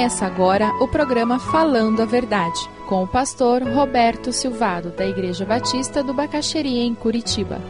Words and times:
Começa 0.00 0.24
agora 0.24 0.72
o 0.82 0.88
programa 0.88 1.38
Falando 1.38 2.00
a 2.00 2.06
Verdade, 2.06 2.58
com 2.88 3.02
o 3.02 3.06
pastor 3.06 3.62
Roberto 3.62 4.32
Silvado, 4.32 4.88
da 4.88 5.06
Igreja 5.06 5.44
Batista 5.44 6.02
do 6.02 6.14
Bacaxeria, 6.14 6.82
em 6.82 6.94
Curitiba. 6.94 7.60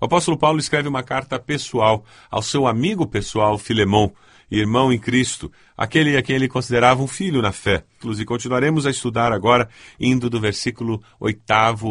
O 0.00 0.04
apóstolo 0.04 0.36
Paulo 0.36 0.58
escreve 0.58 0.88
uma 0.88 1.04
carta 1.04 1.38
pessoal 1.38 2.04
ao 2.28 2.42
seu 2.42 2.66
amigo 2.66 3.06
pessoal 3.06 3.56
Filemão, 3.58 4.12
irmão 4.58 4.92
em 4.92 4.98
Cristo, 4.98 5.50
aquele 5.76 6.16
a 6.16 6.22
quem 6.22 6.36
ele 6.36 6.48
considerava 6.48 7.02
um 7.02 7.06
filho 7.06 7.42
na 7.42 7.52
fé. 7.52 7.84
E 8.18 8.24
continuaremos 8.24 8.86
a 8.86 8.90
estudar 8.90 9.32
agora, 9.32 9.68
indo 9.98 10.30
do 10.30 10.40
versículo 10.40 11.02
8 11.18 11.42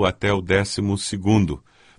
até 0.05 0.31
o 0.31 0.41
12. 0.41 0.81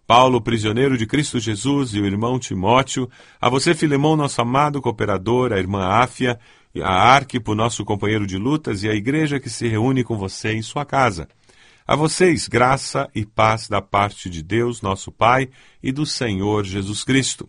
Paulo, 0.06 0.41
prisioneiro 0.41 0.98
de 0.98 1.06
Cristo 1.06 1.41
Jesus, 1.41 1.95
e 1.95 2.00
o 2.00 2.06
irmão 2.06 2.38
Timóteo, 2.38 3.08
a 3.41 3.48
você, 3.48 3.74
Filemão, 3.74 4.16
nosso 4.16 4.41
amado 4.42 4.82
cooperador, 4.82 5.52
a 5.52 5.58
irmã 5.58 5.86
Áfia, 5.86 6.38
a 6.83 7.14
Arquipo, 7.14 7.55
nosso 7.55 7.84
companheiro 7.84 8.27
de 8.27 8.36
lutas, 8.36 8.83
e 8.83 8.88
a 8.88 8.94
igreja 8.94 9.41
que 9.41 9.48
se 9.48 9.66
reúne 9.66 10.05
com 10.05 10.19
você 10.19 10.52
em 10.52 10.60
sua 10.60 10.84
casa. 10.84 11.27
A 11.86 11.96
vocês, 11.96 12.48
graça 12.48 13.08
e 13.14 13.24
paz 13.24 13.69
da 13.69 13.80
parte 13.80 14.28
de 14.28 14.42
Deus, 14.42 14.83
nosso 14.83 15.10
Pai, 15.10 15.48
e 15.83 15.92
do 15.92 16.05
Senhor 16.05 16.64
Jesus 16.64 17.02
Cristo. 17.02 17.48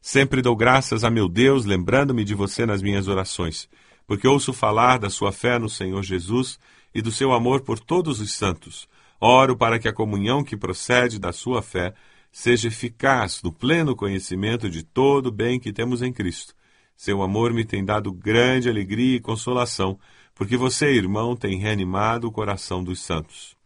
Sempre 0.00 0.40
dou 0.40 0.56
graças 0.56 1.04
a 1.04 1.10
meu 1.10 1.28
Deus, 1.28 1.64
lembrando-me 1.64 2.24
de 2.24 2.34
você 2.34 2.64
nas 2.64 2.80
minhas 2.80 3.08
orações, 3.08 3.68
porque 4.06 4.26
ouço 4.26 4.52
falar 4.52 4.98
da 4.98 5.10
sua 5.10 5.32
fé 5.32 5.58
no 5.58 5.68
Senhor 5.68 6.02
Jesus 6.02 6.58
e 6.94 7.02
do 7.02 7.10
seu 7.10 7.32
amor 7.32 7.60
por 7.62 7.78
todos 7.78 8.20
os 8.20 8.32
santos. 8.32 8.88
Oro 9.20 9.56
para 9.56 9.78
que 9.78 9.88
a 9.88 9.92
comunhão 9.92 10.44
que 10.44 10.56
procede 10.56 11.18
da 11.18 11.32
sua 11.32 11.60
fé 11.60 11.92
seja 12.30 12.68
eficaz 12.68 13.42
no 13.42 13.52
pleno 13.52 13.96
conhecimento 13.96 14.70
de 14.70 14.82
todo 14.82 15.26
o 15.26 15.32
bem 15.32 15.58
que 15.58 15.72
temos 15.72 16.02
em 16.02 16.12
Cristo. 16.12 16.54
Seu 16.96 17.22
amor 17.22 17.52
me 17.52 17.64
tem 17.64 17.84
dado 17.84 18.12
grande 18.12 18.68
alegria 18.68 19.16
e 19.16 19.20
consolação, 19.20 19.98
porque 20.34 20.56
você, 20.56 20.92
irmão, 20.92 21.36
tem 21.36 21.58
reanimado 21.58 22.28
o 22.28 22.32
coração 22.32 22.82
dos 22.82 23.00
santos. 23.00 23.56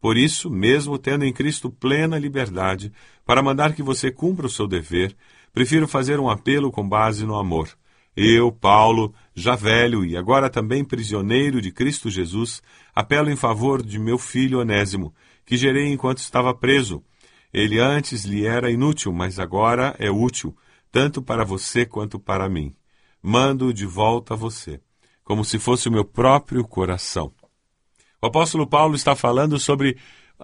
Por 0.00 0.16
isso, 0.16 0.50
mesmo 0.50 0.98
tendo 0.98 1.24
em 1.24 1.32
Cristo 1.32 1.70
plena 1.70 2.18
liberdade 2.18 2.92
para 3.24 3.42
mandar 3.42 3.74
que 3.74 3.82
você 3.82 4.10
cumpra 4.10 4.46
o 4.46 4.50
seu 4.50 4.66
dever, 4.66 5.16
prefiro 5.54 5.88
fazer 5.88 6.18
um 6.18 6.28
apelo 6.28 6.72
com 6.72 6.86
base 6.86 7.24
no 7.24 7.36
amor. 7.36 7.70
Eu, 8.16 8.52
Paulo, 8.52 9.14
já 9.34 9.56
velho 9.56 10.04
e 10.04 10.16
agora 10.16 10.50
também 10.50 10.84
prisioneiro 10.84 11.62
de 11.62 11.72
Cristo 11.72 12.10
Jesus, 12.10 12.60
apelo 12.94 13.30
em 13.30 13.36
favor 13.36 13.82
de 13.82 13.98
meu 13.98 14.18
filho 14.18 14.60
Onésimo, 14.60 15.14
que 15.46 15.56
gerei 15.56 15.92
enquanto 15.92 16.18
estava 16.18 16.52
preso. 16.52 17.02
Ele 17.52 17.78
antes 17.78 18.24
lhe 18.24 18.44
era 18.44 18.70
inútil, 18.70 19.12
mas 19.12 19.38
agora 19.38 19.94
é 19.98 20.10
útil, 20.10 20.56
tanto 20.90 21.22
para 21.22 21.44
você 21.44 21.86
quanto 21.86 22.18
para 22.18 22.48
mim. 22.48 22.74
Mando-o 23.22 23.72
de 23.72 23.86
volta 23.86 24.34
a 24.34 24.36
você, 24.36 24.80
como 25.22 25.44
se 25.44 25.58
fosse 25.58 25.88
o 25.88 25.92
meu 25.92 26.04
próprio 26.04 26.64
coração. 26.64 27.32
O 28.20 28.26
apóstolo 28.26 28.66
Paulo 28.66 28.94
está 28.94 29.14
falando 29.14 29.58
sobre 29.58 29.96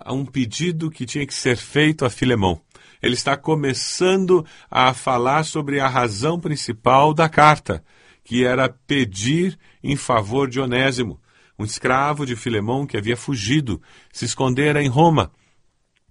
um 0.07 0.25
pedido 0.25 0.91
que 0.91 1.05
tinha 1.05 1.27
que 1.27 1.35
ser 1.35 1.57
feito 1.57 2.05
a 2.05 2.11
Filemão. 2.11 2.61
Ele 3.03 3.15
está 3.15 3.37
começando 3.37 4.45
a 4.71 4.93
falar 4.93 5.45
sobre 5.45 5.81
a 5.81 5.89
razão 5.89 6.39
principal 6.39 7.15
da 7.15 7.29
carta, 7.29 7.83
que 8.23 8.45
era 8.45 8.69
pedir 8.69 9.59
em 9.83 9.97
favor 9.97 10.49
de 10.49 10.61
Onésimo, 10.61 11.21
um 11.59 11.65
escravo 11.65 12.25
de 12.25 12.37
Filemão 12.37 12.87
que 12.87 12.97
havia 12.97 13.17
fugido, 13.17 13.81
se 14.13 14.25
escondera 14.25 14.83
em 14.83 14.89
Roma. 14.89 15.31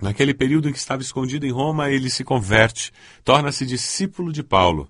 Naquele 0.01 0.33
período 0.33 0.69
em 0.69 0.71
que 0.71 0.77
estava 0.77 1.01
escondido 1.01 1.45
em 1.45 1.51
Roma, 1.51 1.89
ele 1.89 2.09
se 2.09 2.23
converte, 2.23 2.91
torna-se 3.23 3.65
discípulo 3.65 4.31
de 4.31 4.43
Paulo. 4.43 4.89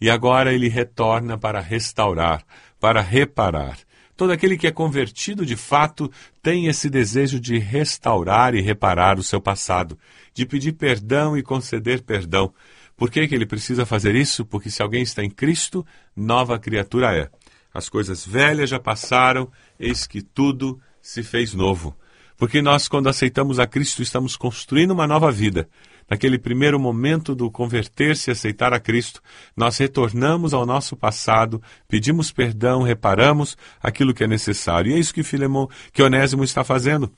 E 0.00 0.10
agora 0.10 0.52
ele 0.52 0.68
retorna 0.68 1.38
para 1.38 1.60
restaurar, 1.60 2.44
para 2.78 3.00
reparar. 3.00 3.78
Todo 4.20 4.32
aquele 4.32 4.58
que 4.58 4.66
é 4.66 4.70
convertido 4.70 5.46
de 5.46 5.56
fato 5.56 6.12
tem 6.42 6.66
esse 6.66 6.90
desejo 6.90 7.40
de 7.40 7.58
restaurar 7.58 8.54
e 8.54 8.60
reparar 8.60 9.18
o 9.18 9.22
seu 9.22 9.40
passado, 9.40 9.98
de 10.34 10.44
pedir 10.44 10.72
perdão 10.72 11.38
e 11.38 11.42
conceder 11.42 12.02
perdão. 12.02 12.52
Por 12.98 13.10
que, 13.10 13.26
que 13.26 13.34
ele 13.34 13.46
precisa 13.46 13.86
fazer 13.86 14.14
isso? 14.14 14.44
Porque 14.44 14.68
se 14.68 14.82
alguém 14.82 15.00
está 15.00 15.24
em 15.24 15.30
Cristo, 15.30 15.86
nova 16.14 16.58
criatura 16.58 17.16
é. 17.16 17.30
As 17.72 17.88
coisas 17.88 18.22
velhas 18.26 18.68
já 18.68 18.78
passaram, 18.78 19.50
eis 19.78 20.06
que 20.06 20.20
tudo 20.20 20.78
se 21.00 21.22
fez 21.22 21.54
novo. 21.54 21.96
Porque 22.40 22.62
nós, 22.62 22.88
quando 22.88 23.06
aceitamos 23.06 23.58
a 23.58 23.66
Cristo, 23.66 24.00
estamos 24.00 24.34
construindo 24.34 24.92
uma 24.92 25.06
nova 25.06 25.30
vida 25.30 25.68
naquele 26.08 26.38
primeiro 26.38 26.80
momento 26.80 27.34
do 27.34 27.50
converter-se 27.50 28.30
e 28.30 28.32
aceitar 28.32 28.72
a 28.72 28.80
Cristo, 28.80 29.20
nós 29.54 29.76
retornamos 29.76 30.54
ao 30.54 30.64
nosso 30.64 30.96
passado, 30.96 31.62
pedimos 31.86 32.32
perdão, 32.32 32.80
reparamos 32.80 33.58
aquilo 33.82 34.14
que 34.14 34.24
é 34.24 34.26
necessário. 34.26 34.90
E 34.90 34.94
é 34.94 34.98
isso 34.98 35.12
que 35.12 35.22
Filemão, 35.22 35.68
que 35.92 36.02
Onésimo 36.02 36.42
está 36.42 36.64
fazendo. 36.64 37.12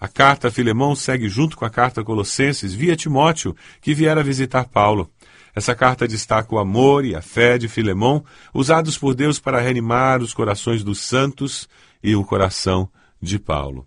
A 0.00 0.08
carta 0.08 0.48
a 0.48 0.50
Filemão 0.50 0.96
segue 0.96 1.28
junto 1.28 1.58
com 1.58 1.66
a 1.66 1.70
carta 1.70 2.00
a 2.00 2.04
Colossenses 2.04 2.72
via 2.72 2.96
Timóteo, 2.96 3.54
que 3.82 3.92
viera 3.92 4.22
visitar 4.22 4.64
Paulo. 4.64 5.10
Essa 5.54 5.74
carta 5.74 6.08
destaca 6.08 6.54
o 6.54 6.58
amor 6.58 7.04
e 7.04 7.14
a 7.14 7.20
fé 7.20 7.58
de 7.58 7.68
Filemão, 7.68 8.24
usados 8.54 8.96
por 8.96 9.14
Deus 9.14 9.38
para 9.38 9.60
reanimar 9.60 10.22
os 10.22 10.32
corações 10.32 10.82
dos 10.82 11.00
santos 11.00 11.68
e 12.02 12.16
o 12.16 12.24
coração 12.24 12.88
de 13.20 13.38
Paulo. 13.38 13.86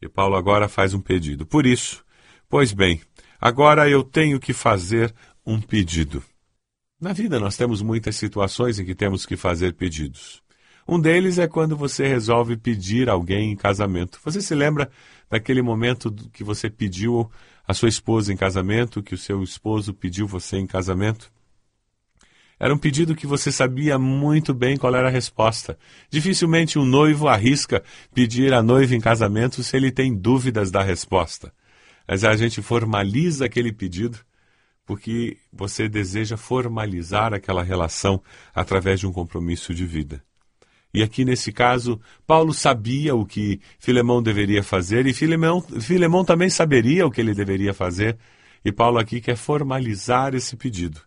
E 0.00 0.08
Paulo 0.08 0.36
agora 0.36 0.68
faz 0.68 0.94
um 0.94 1.00
pedido. 1.00 1.46
Por 1.46 1.66
isso, 1.66 2.04
pois 2.48 2.72
bem, 2.72 3.00
Agora 3.40 3.88
eu 3.88 4.02
tenho 4.02 4.40
que 4.40 4.52
fazer 4.52 5.14
um 5.44 5.60
pedido. 5.60 6.22
Na 7.00 7.12
vida 7.12 7.38
nós 7.38 7.56
temos 7.56 7.82
muitas 7.82 8.16
situações 8.16 8.78
em 8.78 8.84
que 8.84 8.94
temos 8.94 9.26
que 9.26 9.36
fazer 9.36 9.74
pedidos. 9.74 10.42
Um 10.88 10.98
deles 10.98 11.38
é 11.38 11.46
quando 11.46 11.76
você 11.76 12.06
resolve 12.06 12.56
pedir 12.56 13.08
alguém 13.08 13.52
em 13.52 13.56
casamento. 13.56 14.18
Você 14.24 14.40
se 14.40 14.54
lembra 14.54 14.90
daquele 15.28 15.60
momento 15.60 16.12
que 16.32 16.44
você 16.44 16.70
pediu 16.70 17.30
a 17.66 17.74
sua 17.74 17.88
esposa 17.88 18.32
em 18.32 18.36
casamento, 18.36 19.02
que 19.02 19.14
o 19.14 19.18
seu 19.18 19.42
esposo 19.42 19.92
pediu 19.92 20.26
você 20.26 20.56
em 20.56 20.66
casamento? 20.66 21.30
Era 22.58 22.74
um 22.74 22.78
pedido 22.78 23.14
que 23.14 23.26
você 23.26 23.52
sabia 23.52 23.98
muito 23.98 24.54
bem 24.54 24.76
qual 24.76 24.94
era 24.94 25.08
a 25.08 25.10
resposta. 25.10 25.78
Dificilmente 26.10 26.78
um 26.78 26.84
noivo 26.84 27.28
arrisca 27.28 27.82
pedir 28.14 28.54
a 28.54 28.62
noiva 28.62 28.94
em 28.94 29.00
casamento 29.00 29.62
se 29.62 29.76
ele 29.76 29.92
tem 29.92 30.14
dúvidas 30.14 30.70
da 30.70 30.82
resposta. 30.82 31.52
Mas 32.08 32.24
a 32.24 32.34
gente 32.36 32.62
formaliza 32.62 33.44
aquele 33.44 33.72
pedido 33.72 34.18
porque 34.86 35.36
você 35.52 35.88
deseja 35.88 36.36
formalizar 36.36 37.34
aquela 37.34 37.62
relação 37.62 38.22
através 38.54 39.00
de 39.00 39.06
um 39.06 39.12
compromisso 39.12 39.74
de 39.74 39.84
vida. 39.84 40.22
E 40.94 41.02
aqui 41.02 41.24
nesse 41.24 41.52
caso, 41.52 42.00
Paulo 42.26 42.54
sabia 42.54 43.14
o 43.14 43.26
que 43.26 43.60
Filemão 43.78 44.22
deveria 44.22 44.62
fazer 44.62 45.06
e 45.06 45.12
Filemão, 45.12 45.60
Filemão 45.60 46.24
também 46.24 46.48
saberia 46.48 47.04
o 47.04 47.10
que 47.10 47.20
ele 47.20 47.34
deveria 47.34 47.74
fazer. 47.74 48.16
E 48.64 48.72
Paulo 48.72 48.98
aqui 48.98 49.20
quer 49.20 49.36
formalizar 49.36 50.34
esse 50.34 50.56
pedido, 50.56 51.00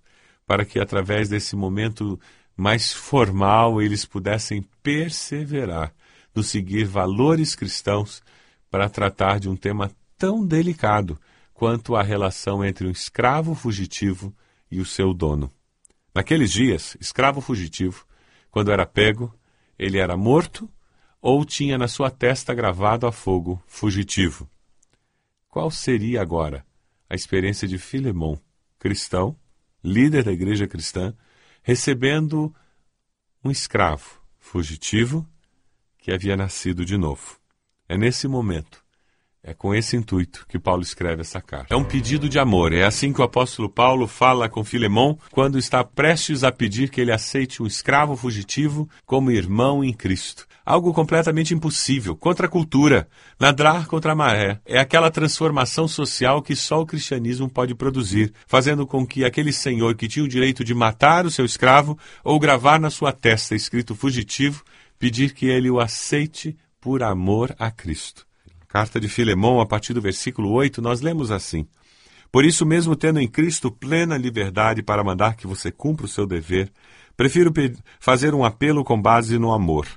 para 0.50 0.66
que 0.66 0.80
através 0.80 1.30
desse 1.30 1.56
momento 1.56 2.20
mais 2.58 2.92
formal 2.92 3.80
eles 3.80 4.04
pudessem 4.04 4.66
perseverar 4.82 5.94
no 6.34 6.42
seguir 6.42 6.86
valores 6.86 7.54
cristãos 7.54 8.24
para 8.68 8.90
tratar 8.90 9.40
de 9.40 9.48
um 9.48 9.56
tema 9.56 9.92
tão 10.18 10.44
delicado 10.44 11.20
quanto 11.54 11.96
a 11.96 12.02
relação 12.02 12.66
entre 12.66 12.88
um 12.88 12.90
escravo 12.90 13.54
fugitivo 13.54 14.36
e 14.72 14.82
o 14.82 14.86
seu 14.86 15.14
dono. 15.14 15.52
Naqueles 16.16 16.52
dias, 16.52 16.98
escravo 17.00 17.42
fugitivo, 17.42 18.04
quando 18.50 18.72
era 18.72 18.88
pego, 18.88 19.32
ele 19.78 20.00
era 20.00 20.18
morto 20.18 20.68
ou 21.22 21.46
tinha 21.46 21.78
na 21.78 21.88
sua 21.88 22.10
testa 22.10 22.56
gravado 22.56 23.06
a 23.06 23.12
fogo 23.12 23.62
fugitivo. 23.68 24.50
Qual 25.48 25.70
seria 25.70 26.24
agora 26.24 26.66
a 27.08 27.14
experiência 27.14 27.68
de 27.68 27.78
Filemão, 27.78 28.40
cristão, 28.80 29.38
líder 29.84 30.24
da 30.24 30.32
igreja 30.32 30.68
cristã, 30.68 31.14
recebendo 31.62 32.54
um 33.44 33.52
escravo 33.52 34.22
fugitivo 34.40 35.28
que 35.98 36.12
havia 36.12 36.36
nascido 36.36 36.86
de 36.86 36.98
novo? 36.98 37.40
É 37.88 37.98
nesse 37.98 38.28
momento 38.28 38.84
é 39.44 39.54
com 39.54 39.74
esse 39.74 39.96
intuito 39.96 40.46
que 40.48 40.60
Paulo 40.60 40.82
escreve 40.82 41.22
essa 41.22 41.42
carta. 41.42 41.74
É 41.74 41.78
um 41.78 41.84
pedido 41.84 42.28
de 42.28 42.38
amor. 42.38 42.74
É 42.74 42.84
assim 42.84 43.14
que 43.14 43.22
o 43.22 43.24
apóstolo 43.24 43.70
Paulo 43.70 44.08
fala 44.08 44.50
com 44.50 44.64
Filemão 44.64 45.18
quando 45.32 45.58
está 45.58 45.84
prestes 45.84 46.44
a 46.44 46.52
pedir 46.52 46.90
que 46.90 47.00
ele 47.00 47.12
aceite 47.12 47.64
um 47.64 47.66
escravo 47.66 48.16
fugitivo 48.16 48.90
como 49.06 49.32
irmão 49.32 49.84
em 49.84 49.94
Cristo. 49.94 50.46
Algo 50.66 50.94
completamente 50.94 51.54
impossível, 51.54 52.16
contra 52.16 52.46
a 52.46 52.50
cultura, 52.50 53.08
nadar 53.40 53.88
contra 53.88 54.12
a 54.12 54.16
maré. 54.16 54.60
É 54.66 54.78
aquela 54.78 55.10
transformação 55.10 55.88
social 55.88 56.44
que 56.44 56.56
só 56.56 56.82
o 56.82 56.86
cristianismo 56.86 57.50
pode 57.50 57.74
produzir, 57.74 58.32
fazendo 58.46 58.86
com 58.86 59.08
que 59.08 59.26
aquele 59.26 59.52
senhor 59.52 59.96
que 59.96 60.08
tinha 60.08 60.24
o 60.24 60.28
direito 60.28 60.64
de 60.64 60.76
matar 60.76 61.26
o 61.26 61.32
seu 61.32 61.44
escravo 61.44 61.98
ou 62.24 62.40
gravar 62.40 62.80
na 62.80 62.92
sua 62.92 63.12
testa 63.12 63.56
escrito 63.56 63.96
fugitivo, 63.96 64.64
pedir 65.00 65.34
que 65.34 65.48
ele 65.48 65.72
o 65.72 65.80
aceite 65.80 66.56
por 66.80 67.02
amor 67.02 67.56
a 67.58 67.72
Cristo. 67.72 68.29
Carta 68.70 69.00
de 69.00 69.10
Filemão, 69.10 69.60
a 69.60 69.66
partir 69.66 69.94
do 69.94 70.02
versículo 70.02 70.52
8, 70.52 70.80
nós 70.80 71.02
lemos 71.02 71.32
assim: 71.32 71.68
Por 72.32 72.46
isso, 72.46 72.68
mesmo 72.68 72.96
tendo 72.96 73.20
em 73.20 73.28
Cristo 73.28 73.72
plena 73.72 74.16
liberdade 74.16 74.84
para 74.84 75.04
mandar 75.04 75.36
que 75.36 75.48
você 75.48 75.72
cumpra 75.72 76.06
o 76.06 76.10
seu 76.10 76.28
dever, 76.28 76.72
prefiro 77.18 77.52
fazer 78.00 78.36
um 78.36 78.46
apelo 78.46 78.84
com 78.84 79.02
base 79.02 79.40
no 79.40 79.52
amor. 79.52 79.88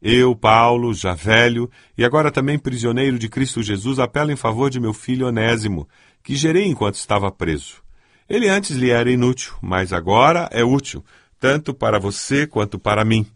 Eu, 0.00 0.34
Paulo, 0.34 0.94
já 0.94 1.12
velho 1.12 1.70
e 1.98 2.04
agora 2.04 2.30
também 2.30 2.58
prisioneiro 2.58 3.18
de 3.18 3.28
Cristo 3.28 3.62
Jesus, 3.62 3.98
apelo 3.98 4.32
em 4.32 4.36
favor 4.36 4.70
de 4.70 4.80
meu 4.80 4.94
filho 4.94 5.26
Onésimo, 5.26 5.86
que 6.22 6.34
gerei 6.34 6.64
enquanto 6.64 6.94
estava 6.94 7.30
preso. 7.30 7.82
Ele 8.26 8.48
antes 8.48 8.74
lhe 8.74 8.88
era 8.88 9.10
inútil, 9.10 9.52
mas 9.60 9.92
agora 9.92 10.48
é 10.50 10.64
útil, 10.64 11.04
tanto 11.38 11.74
para 11.74 11.98
você 11.98 12.46
quanto 12.46 12.78
para 12.78 13.04
mim. 13.04 13.26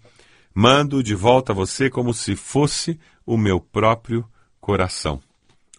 Mando 0.54 1.02
de 1.02 1.14
volta 1.14 1.52
a 1.52 1.54
você 1.54 1.90
como 1.90 2.14
se 2.14 2.34
fosse 2.34 2.98
o 3.26 3.36
meu 3.36 3.60
próprio 3.60 4.24
coração. 4.68 5.18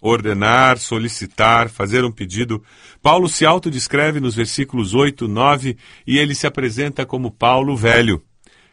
Ordenar, 0.01 0.79
solicitar, 0.79 1.69
fazer 1.69 2.03
um 2.03 2.11
pedido. 2.11 2.63
Paulo 3.03 3.29
se 3.29 3.45
autodescreve 3.45 4.19
nos 4.19 4.33
versículos 4.33 4.95
8, 4.95 5.27
9 5.27 5.77
e 6.07 6.17
ele 6.17 6.33
se 6.33 6.47
apresenta 6.47 7.05
como 7.05 7.29
Paulo 7.29 7.77
velho. 7.77 8.19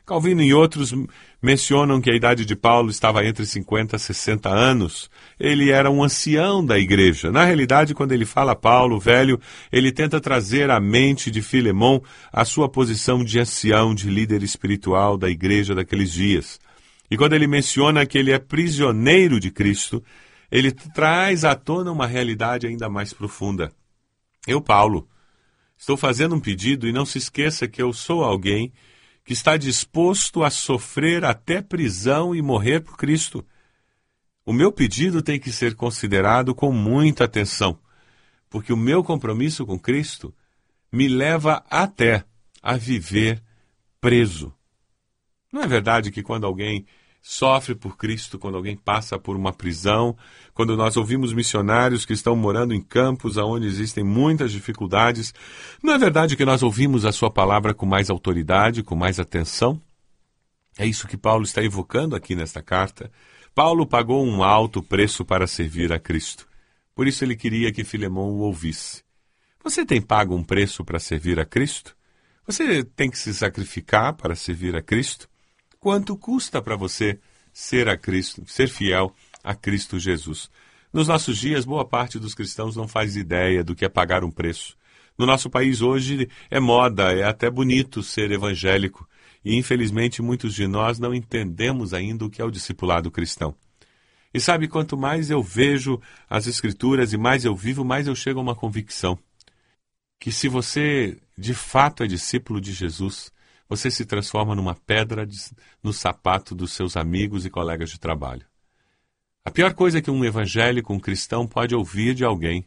Calvino 0.07 0.41
e 0.41 0.55
outros 0.55 0.95
mencionam 1.43 2.01
que 2.01 2.11
a 2.11 2.15
idade 2.15 2.47
de 2.47 2.57
Paulo 2.57 2.89
estava 2.89 3.27
entre 3.27 3.45
50 3.45 3.97
e 3.97 3.99
60 3.99 4.49
anos. 4.49 5.11
Ele 5.39 5.71
era 5.71 5.91
um 5.91 6.03
ancião 6.03 6.65
da 6.65 6.79
igreja. 6.79 7.31
Na 7.31 7.45
realidade, 7.45 7.93
quando 7.93 8.13
ele 8.13 8.25
fala 8.25 8.57
Paulo, 8.57 8.99
velho, 8.99 9.39
ele 9.71 9.93
tenta 9.93 10.19
trazer 10.19 10.71
à 10.71 10.81
mente 10.81 11.31
de 11.31 11.43
Filemão 11.43 12.03
a 12.33 12.43
sua 12.47 12.71
posição 12.71 13.23
de 13.23 13.39
ancião, 13.39 13.95
de 13.95 14.09
líder 14.09 14.43
espiritual 14.43 15.19
da 15.19 15.29
igreja 15.29 15.75
daqueles 15.75 16.11
dias. 16.11 16.59
E 17.11 17.17
quando 17.17 17.35
ele 17.35 17.47
menciona 17.47 18.07
que 18.07 18.19
ele 18.19 18.33
é 18.33 18.39
prisioneiro 18.39 19.39
de 19.39 19.51
Cristo, 19.51 20.03
ele 20.51 20.73
traz 20.73 21.45
à 21.45 21.55
tona 21.55 21.91
uma 21.93 22.07
realidade 22.07 22.67
ainda 22.67 22.89
mais 22.89 23.13
profunda. 23.13 23.73
Eu, 24.47 24.61
Paulo, 24.61 25.09
estou 25.77 25.97
fazendo 25.97 26.35
um 26.35 26.41
pedido 26.41 26.87
e 26.87 26.93
não 26.93 27.05
se 27.05 27.19
esqueça 27.19 27.69
que 27.69 27.83
eu 27.83 27.93
sou 27.93 28.23
alguém 28.23 28.73
que 29.25 29.33
está 29.33 29.57
disposto 29.57 30.45
a 30.45 30.51
sofrer 30.51 31.25
até 31.25 31.61
prisão 31.61 32.35
e 32.35 32.41
morrer 32.41 32.81
por 32.81 32.97
Cristo. 32.97 33.45
O 34.45 34.53
meu 34.53 34.71
pedido 34.71 35.21
tem 35.21 35.41
que 35.41 35.51
ser 35.51 35.75
considerado 35.75 36.55
com 36.55 36.71
muita 36.71 37.25
atenção, 37.25 37.77
porque 38.49 38.73
o 38.73 38.77
meu 38.77 39.03
compromisso 39.03 39.67
com 39.67 39.77
Cristo 39.77 40.33
me 40.93 41.09
leva 41.09 41.65
até 41.69 42.25
a 42.63 42.77
viver 42.77 43.43
preso. 44.01 44.56
Não 45.57 45.63
é 45.63 45.67
verdade 45.67 46.11
que 46.11 46.23
quando 46.23 46.45
alguém 46.45 46.85
sofre 47.23 47.75
por 47.75 47.97
Cristo 47.97 48.39
quando 48.39 48.59
alguém 48.59 48.77
passa 48.77 49.19
por 49.19 49.35
uma 49.35 49.55
prisão, 49.55 50.15
quando 50.53 50.77
nós 50.77 50.99
ouvimos 50.99 51.33
missionários 51.33 52.05
que 52.05 52.13
estão 52.13 52.37
morando 52.37 52.75
em 52.75 52.81
campos 52.83 53.39
onde 53.39 53.67
existem 53.67 54.05
muitas 54.05 54.53
dificuldades. 54.53 55.33
Não 55.83 55.95
é 55.95 55.99
verdade 55.99 56.37
que 56.37 56.45
nós 56.45 56.63
ouvimos 56.63 57.07
a 57.07 57.13
sua 57.13 57.31
palavra 57.31 57.73
com 57.73 57.87
mais 57.87 58.11
autoridade, 58.11 58.83
com 58.83 58.95
mais 58.95 59.19
atenção? 59.19 59.81
É 60.79 60.85
isso 60.85 61.09
que 61.09 61.17
Paulo 61.17 61.45
está 61.45 61.65
evocando 61.65 62.15
aqui 62.15 62.37
nesta 62.37 62.63
carta. 62.63 63.11
Paulo 63.55 63.87
pagou 63.87 64.23
um 64.23 64.45
alto 64.45 64.83
preço 64.83 65.25
para 65.25 65.47
servir 65.47 65.91
a 65.91 65.99
Cristo. 65.99 66.47
Por 66.95 67.07
isso 67.07 67.25
ele 67.25 67.35
queria 67.35 67.73
que 67.73 67.83
Filemão 67.83 68.29
o 68.29 68.41
ouvisse. 68.41 69.03
Você 69.65 69.87
tem 69.87 70.03
pago 70.03 70.37
um 70.37 70.45
preço 70.45 70.85
para 70.85 70.99
servir 70.99 71.41
a 71.41 71.47
Cristo? 71.47 71.97
Você 72.47 72.85
tem 72.85 73.11
que 73.11 73.19
se 73.19 73.33
sacrificar 73.33 74.13
para 74.13 74.37
servir 74.37 74.77
a 74.77 74.83
Cristo? 74.83 75.27
Quanto 75.87 76.17
custa 76.17 76.61
para 76.61 76.75
você 76.75 77.17
ser 77.53 77.89
a 77.89 77.97
Cristo, 77.97 78.43
ser 78.49 78.67
fiel 78.67 79.15
a 79.45 79.55
Cristo 79.55 80.01
Jesus. 80.01 80.51
Nos 80.93 81.07
nossos 81.07 81.39
dias, 81.39 81.65
boa 81.65 81.85
parte 81.85 82.19
dos 82.19 82.35
cristãos 82.35 82.75
não 82.75 82.89
faz 82.89 83.15
ideia 83.15 83.63
do 83.63 83.73
que 83.73 83.85
é 83.85 83.89
pagar 83.89 84.25
um 84.25 84.31
preço. 84.33 84.77
No 85.17 85.25
nosso 85.25 85.49
país 85.49 85.83
hoje 85.83 86.29
é 86.51 86.59
moda, 86.59 87.13
é 87.13 87.23
até 87.23 87.49
bonito 87.49 88.03
ser 88.03 88.33
evangélico, 88.33 89.09
e 89.45 89.55
infelizmente 89.55 90.21
muitos 90.21 90.57
de 90.57 90.67
nós 90.67 90.99
não 90.99 91.15
entendemos 91.15 91.95
ainda 91.95 92.25
o 92.25 92.31
que 92.31 92.43
é 92.43 92.45
o 92.45 92.51
discipulado 92.51 93.09
cristão. 93.09 93.55
E 94.35 94.41
sabe, 94.41 94.67
quanto 94.67 94.97
mais 94.97 95.31
eu 95.31 95.41
vejo 95.41 96.01
as 96.29 96.49
Escrituras 96.49 97.13
e 97.13 97.17
mais 97.17 97.45
eu 97.45 97.55
vivo, 97.55 97.85
mais 97.85 98.09
eu 98.09 98.15
chego 98.17 98.41
a 98.41 98.43
uma 98.43 98.57
convicção: 98.57 99.17
que 100.19 100.33
se 100.33 100.49
você 100.49 101.17
de 101.39 101.55
fato 101.55 102.03
é 102.03 102.09
discípulo 102.09 102.61
de 102.61 102.73
Jesus, 102.73 103.31
você 103.69 103.91
se 103.91 104.05
transforma 104.05 104.55
numa 104.55 104.75
pedra 104.75 105.27
de, 105.27 105.37
no 105.83 105.93
sapato 105.93 106.55
dos 106.55 106.73
seus 106.73 106.97
amigos 106.97 107.45
e 107.45 107.51
colegas 107.51 107.91
de 107.91 107.99
trabalho. 107.99 108.47
A 109.45 109.51
pior 109.51 109.75
coisa 109.75 110.03
que 110.03 110.11
um 110.11 110.25
evangélico, 110.25 110.93
um 110.93 110.99
cristão 110.99 111.47
pode 111.47 111.75
ouvir 111.75 112.15
de 112.15 112.25
alguém 112.25 112.65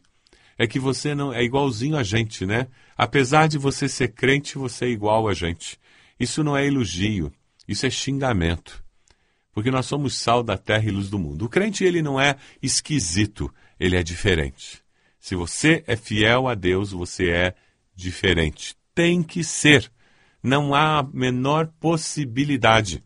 é 0.56 0.66
que 0.66 0.78
você 0.78 1.14
não 1.14 1.32
é 1.32 1.42
igualzinho 1.42 1.96
a 1.96 2.02
gente, 2.02 2.44
né? 2.44 2.68
Apesar 2.96 3.48
de 3.48 3.56
você 3.56 3.88
ser 3.88 4.08
crente, 4.08 4.58
você 4.58 4.84
é 4.84 4.88
igual 4.88 5.26
a 5.26 5.32
gente. 5.32 5.78
Isso 6.18 6.44
não 6.44 6.54
é 6.54 6.66
elogio, 6.66 7.32
isso 7.66 7.86
é 7.86 7.90
xingamento. 7.90 8.84
Porque 9.52 9.70
nós 9.70 9.86
somos 9.86 10.14
sal 10.14 10.42
da 10.42 10.58
terra 10.58 10.84
e 10.84 10.90
luz 10.90 11.08
do 11.08 11.18
mundo. 11.18 11.46
O 11.46 11.48
crente 11.48 11.82
ele 11.82 12.02
não 12.02 12.20
é 12.20 12.36
esquisito, 12.62 13.52
ele 13.78 13.96
é 13.96 14.02
diferente. 14.02 14.82
Se 15.18 15.34
você 15.34 15.82
é 15.86 15.96
fiel 15.96 16.46
a 16.46 16.54
Deus, 16.54 16.92
você 16.92 17.30
é 17.30 17.54
diferente. 17.94 18.76
Tem 18.94 19.22
que 19.22 19.42
ser 19.42 19.90
não 20.42 20.74
há 20.74 20.98
a 20.98 21.02
menor 21.02 21.68
possibilidade 21.78 23.02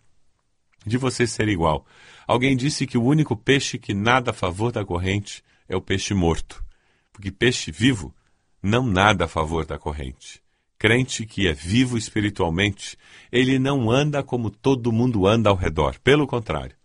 de 0.86 0.96
você 0.96 1.26
ser 1.26 1.48
igual. 1.48 1.86
Alguém 2.26 2.56
disse 2.56 2.86
que 2.86 2.98
o 2.98 3.04
único 3.04 3.36
peixe 3.36 3.78
que 3.78 3.94
nada 3.94 4.30
a 4.30 4.34
favor 4.34 4.72
da 4.72 4.84
corrente 4.84 5.42
é 5.68 5.76
o 5.76 5.80
peixe 5.80 6.14
morto, 6.14 6.64
porque 7.12 7.30
peixe 7.30 7.70
vivo 7.70 8.14
não 8.62 8.86
nada 8.86 9.26
a 9.26 9.28
favor 9.28 9.66
da 9.66 9.78
corrente. 9.78 10.42
Crente 10.78 11.24
que 11.24 11.48
é 11.48 11.52
vivo 11.52 11.96
espiritualmente, 11.96 12.96
ele 13.30 13.58
não 13.58 13.90
anda 13.90 14.22
como 14.22 14.50
todo 14.50 14.92
mundo 14.92 15.26
anda 15.26 15.48
ao 15.48 15.56
redor. 15.56 15.98
Pelo 16.00 16.26
contrário, 16.26 16.76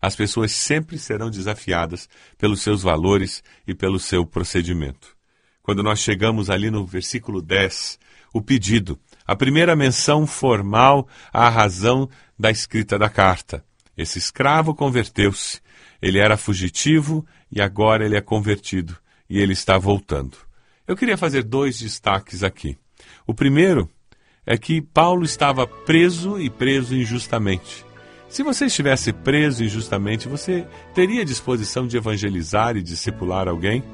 as 0.00 0.16
pessoas 0.16 0.52
sempre 0.52 0.98
serão 0.98 1.30
desafiadas 1.30 2.08
pelos 2.38 2.62
seus 2.62 2.82
valores 2.82 3.42
e 3.66 3.74
pelo 3.74 3.98
seu 3.98 4.24
procedimento. 4.24 5.16
Quando 5.62 5.82
nós 5.82 6.00
chegamos 6.00 6.48
ali 6.48 6.70
no 6.70 6.86
versículo 6.86 7.42
10, 7.42 7.98
o 8.32 8.40
pedido 8.40 8.98
a 9.30 9.36
primeira 9.36 9.76
menção 9.76 10.26
formal 10.26 11.06
à 11.32 11.48
razão 11.48 12.10
da 12.36 12.50
escrita 12.50 12.98
da 12.98 13.08
carta. 13.08 13.64
Esse 13.96 14.18
escravo 14.18 14.74
converteu-se. 14.74 15.60
Ele 16.02 16.18
era 16.18 16.36
fugitivo 16.36 17.24
e 17.48 17.62
agora 17.62 18.04
ele 18.04 18.16
é 18.16 18.20
convertido 18.20 18.96
e 19.28 19.38
ele 19.38 19.52
está 19.52 19.78
voltando. 19.78 20.36
Eu 20.84 20.96
queria 20.96 21.16
fazer 21.16 21.44
dois 21.44 21.78
destaques 21.78 22.42
aqui. 22.42 22.76
O 23.24 23.32
primeiro 23.32 23.88
é 24.44 24.58
que 24.58 24.82
Paulo 24.82 25.22
estava 25.22 25.64
preso 25.64 26.36
e 26.40 26.50
preso 26.50 26.96
injustamente. 26.96 27.86
Se 28.28 28.42
você 28.42 28.64
estivesse 28.64 29.12
preso 29.12 29.62
injustamente, 29.62 30.26
você 30.26 30.66
teria 30.92 31.24
disposição 31.24 31.86
de 31.86 31.96
evangelizar 31.96 32.76
e 32.76 32.82
discipular 32.82 33.46
alguém? 33.46 33.84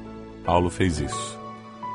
Paulo 0.47 0.71
fez 0.71 0.99
isso. 0.99 1.39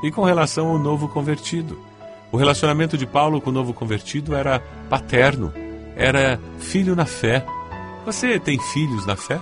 E 0.04 0.12
com 0.12 0.22
relação 0.22 0.68
ao 0.68 0.78
novo 0.78 1.08
convertido, 1.08 1.90
o 2.32 2.36
relacionamento 2.38 2.96
de 2.96 3.06
Paulo 3.06 3.40
com 3.40 3.50
o 3.50 3.52
novo 3.52 3.72
convertido 3.74 4.34
era 4.34 4.60
paterno, 4.88 5.52
era 5.94 6.40
filho 6.58 6.96
na 6.96 7.04
fé. 7.04 7.44
Você 8.06 8.40
tem 8.40 8.58
filhos 8.58 9.04
na 9.06 9.14
fé? 9.14 9.38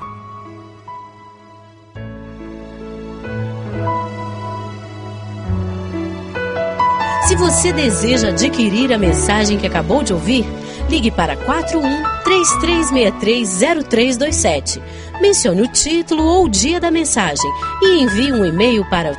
Se 7.28 7.36
você 7.36 7.72
deseja 7.72 8.30
adquirir 8.30 8.92
a 8.92 8.98
mensagem 8.98 9.56
que 9.56 9.68
acabou 9.68 10.02
de 10.02 10.12
ouvir, 10.12 10.44
ligue 10.88 11.12
para 11.12 11.36
41 11.36 12.02
33630327. 12.24 14.82
Mencione 15.20 15.62
o 15.62 15.68
título 15.68 16.24
ou 16.24 16.46
o 16.46 16.48
dia 16.48 16.80
da 16.80 16.90
mensagem 16.90 17.48
e 17.82 18.02
envie 18.02 18.32
um 18.32 18.44
e-mail 18.44 18.84
para 18.90 19.12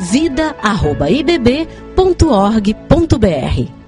vida@ibb.org.br. 1.95 3.80